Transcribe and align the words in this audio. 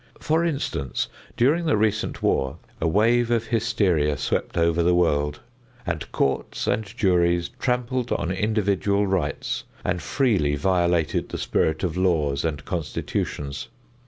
For 0.19 0.43
instance, 0.43 1.09
during 1.37 1.65
the 1.65 1.77
recent 1.77 2.23
war 2.23 2.57
a 2.81 2.87
wave 2.87 3.29
of 3.29 3.45
hysteria 3.45 4.17
swept 4.17 4.57
over 4.57 4.81
the 4.81 4.95
world, 4.95 5.41
and 5.85 6.11
courts 6.11 6.65
and 6.65 6.83
juries 6.83 7.51
trampled 7.59 8.11
on 8.11 8.31
individual 8.31 9.05
rights 9.05 9.63
and 9.85 10.01
freely 10.01 10.55
violated 10.55 11.29
the 11.29 11.37
spirit 11.37 11.83
of 11.83 11.97
laws 11.97 12.43
and 12.43 12.65
constitutions. 12.65 13.67